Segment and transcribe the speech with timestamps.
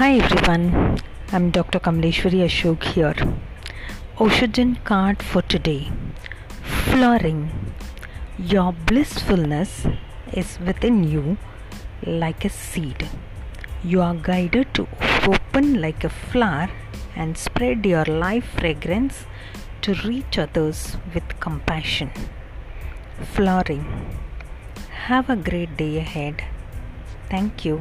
[0.00, 0.98] Hi everyone,
[1.30, 1.78] I'm Dr.
[1.78, 3.16] Kamleshwari Ashok here.
[4.18, 4.46] Osho
[4.82, 5.92] card for today.
[6.84, 7.50] Flowering.
[8.38, 9.86] Your blissfulness
[10.32, 11.36] is within you
[12.06, 13.10] like a seed.
[13.84, 14.88] You are guided to
[15.34, 16.70] open like a flower
[17.14, 19.24] and spread your life fragrance
[19.82, 22.10] to reach others with compassion.
[23.34, 23.86] Flowering.
[25.08, 26.44] Have a great day ahead.
[27.28, 27.80] Thank you.